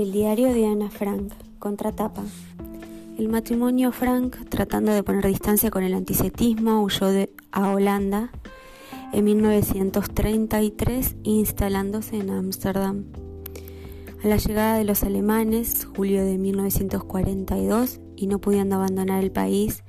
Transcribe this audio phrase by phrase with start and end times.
[0.00, 2.22] El diario de Ana Frank, contratapa.
[3.18, 8.30] El matrimonio Frank, tratando de poner distancia con el antisemitismo, huyó de, a Holanda
[9.12, 13.04] en 1933, instalándose en Ámsterdam.
[14.24, 19.84] A la llegada de los alemanes, julio de 1942, y no pudiendo abandonar el país,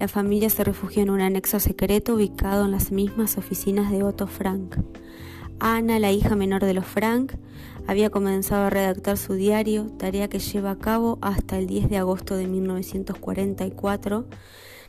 [0.00, 4.26] la familia se refugió en un anexo secreto ubicado en las mismas oficinas de Otto
[4.26, 4.74] Frank.
[5.64, 7.34] Ana, la hija menor de los Frank,
[7.86, 11.98] había comenzado a redactar su diario, tarea que lleva a cabo hasta el 10 de
[11.98, 14.24] agosto de 1944,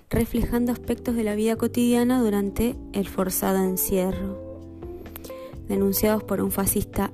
[0.09, 4.35] reflejando aspectos de la vida cotidiana durante el forzado encierro.
[5.67, 7.11] Denunciados por un fascista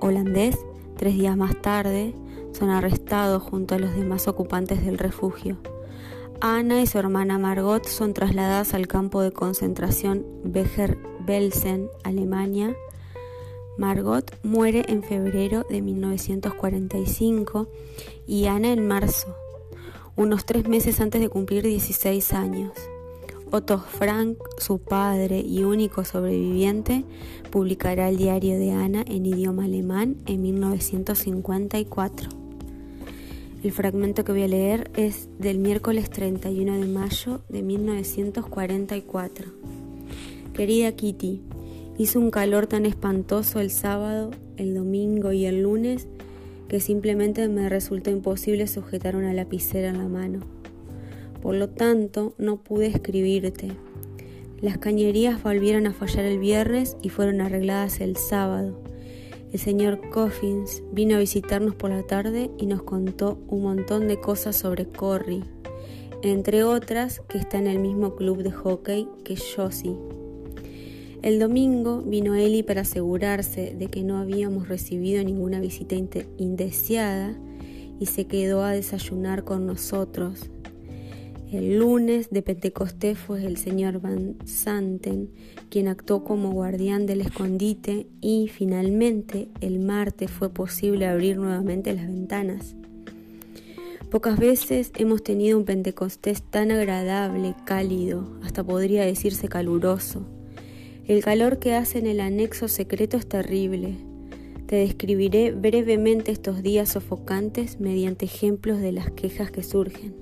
[0.00, 0.56] holandés,
[0.96, 2.14] tres días más tarde,
[2.52, 5.58] son arrestados junto a los demás ocupantes del refugio.
[6.40, 12.74] Ana y su hermana Margot son trasladadas al campo de concentración Becher-Belsen, Alemania,
[13.78, 17.68] Margot muere en febrero de 1945
[18.26, 19.34] y Ana en marzo,
[20.14, 22.72] unos tres meses antes de cumplir 16 años.
[23.50, 27.04] Otto Frank, su padre y único sobreviviente,
[27.50, 32.30] publicará el diario de Ana en idioma alemán en 1954.
[33.62, 39.52] El fragmento que voy a leer es del miércoles 31 de mayo de 1944.
[40.52, 41.42] Querida Kitty,
[41.98, 46.08] Hizo un calor tan espantoso el sábado, el domingo y el lunes
[46.68, 50.40] que simplemente me resultó imposible sujetar una lapicera en la mano.
[51.42, 53.72] Por lo tanto, no pude escribirte.
[54.62, 58.80] Las cañerías volvieron a fallar el viernes y fueron arregladas el sábado.
[59.52, 64.18] El señor Coffins vino a visitarnos por la tarde y nos contó un montón de
[64.18, 65.42] cosas sobre Corrie,
[66.22, 69.98] entre otras que está en el mismo club de hockey que Josie.
[71.22, 75.94] El domingo vino Eli para asegurarse de que no habíamos recibido ninguna visita
[76.36, 77.36] indeseada
[78.00, 80.50] y se quedó a desayunar con nosotros.
[81.52, 85.30] El lunes de Pentecostés fue el señor Van Santen
[85.70, 92.08] quien actuó como guardián del escondite y finalmente el martes fue posible abrir nuevamente las
[92.08, 92.74] ventanas.
[94.10, 100.26] Pocas veces hemos tenido un Pentecostés tan agradable, cálido, hasta podría decirse caluroso.
[101.06, 103.96] El calor que hace en el anexo secreto es terrible.
[104.66, 110.14] Te describiré brevemente estos días sofocantes mediante ejemplos de las quejas que surgen.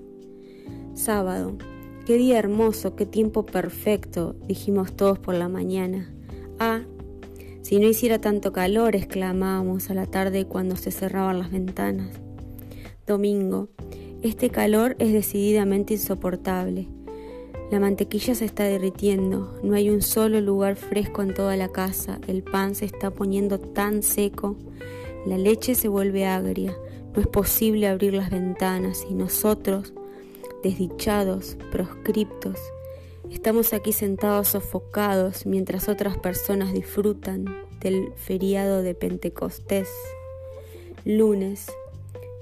[0.94, 1.58] Sábado.
[2.06, 6.10] Qué día hermoso, qué tiempo perfecto, dijimos todos por la mañana.
[6.58, 6.80] Ah,
[7.60, 12.08] si no hiciera tanto calor, exclamábamos a la tarde cuando se cerraban las ventanas.
[13.06, 13.68] Domingo.
[14.22, 16.88] Este calor es decididamente insoportable.
[17.70, 22.18] La mantequilla se está derritiendo, no hay un solo lugar fresco en toda la casa,
[22.26, 24.56] el pan se está poniendo tan seco,
[25.24, 26.76] la leche se vuelve agria,
[27.14, 29.92] no es posible abrir las ventanas y nosotros,
[30.64, 32.58] desdichados, proscriptos,
[33.30, 37.44] estamos aquí sentados sofocados mientras otras personas disfrutan
[37.80, 39.88] del feriado de Pentecostés.
[41.04, 41.66] Lunes,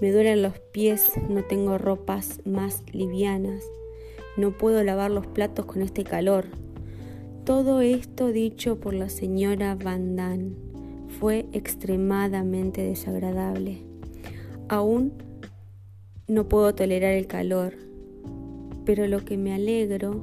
[0.01, 3.63] me duelen los pies, no tengo ropas más livianas.
[4.39, 6.45] No puedo lavar los platos con este calor.
[7.45, 10.53] Todo esto dicho por la señora Van Damme
[11.19, 13.83] fue extremadamente desagradable.
[14.69, 15.13] Aún
[16.29, 17.75] no puedo tolerar el calor,
[18.85, 20.23] pero lo que me alegro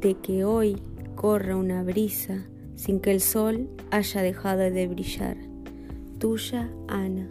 [0.00, 0.80] de que hoy
[1.14, 5.36] corra una brisa sin que el sol haya dejado de brillar.
[6.18, 7.28] Tuya, Ana.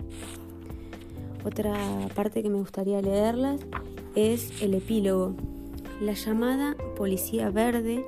[1.43, 1.75] Otra
[2.13, 3.59] parte que me gustaría leerlas
[4.13, 5.35] es el epílogo.
[6.01, 8.05] La llamada Policía Verde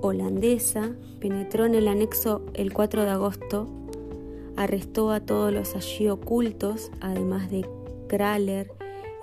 [0.00, 3.66] holandesa penetró en el anexo el 4 de agosto,
[4.56, 7.68] arrestó a todos los allí ocultos, además de
[8.06, 8.70] Kraler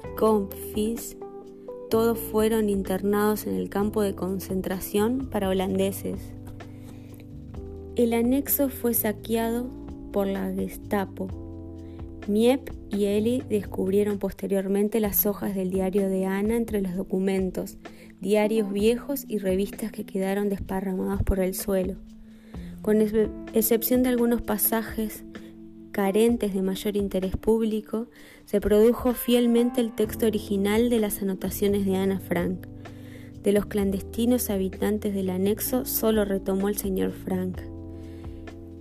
[0.04, 1.16] y Comfis.
[1.90, 6.20] Todos fueron internados en el campo de concentración para holandeses.
[7.96, 9.68] El anexo fue saqueado
[10.12, 11.30] por la Gestapo.
[12.28, 17.78] Miep y descubrieron posteriormente las hojas del diario de Ana entre los documentos,
[18.22, 21.96] diarios viejos y revistas que quedaron desparramados por el suelo.
[22.82, 23.02] Con
[23.54, 25.24] excepción de algunos pasajes
[25.92, 28.08] carentes de mayor interés público,
[28.46, 32.68] se produjo fielmente el texto original de las anotaciones de Ana Frank.
[33.44, 37.62] De los clandestinos habitantes del anexo solo retomó el señor Frank.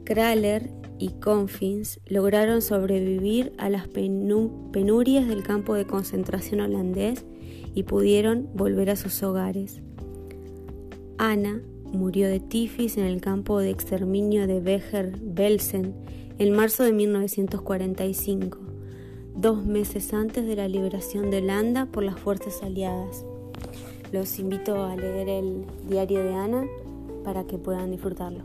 [0.04, 7.24] Kraler y Confins lograron sobrevivir a las penurias del campo de concentración holandés
[7.74, 9.80] y pudieron volver a sus hogares.
[11.18, 11.60] Ana
[11.92, 15.94] murió de tifis en el campo de exterminio de Becher-Belsen
[16.38, 18.58] en marzo de 1945.
[19.36, 23.24] dos meses antes de la liberación de Holanda por las fuerzas aliadas.
[24.12, 26.66] Los invito a leer el diario de Ana
[27.24, 28.44] para que puedan disfrutarlo.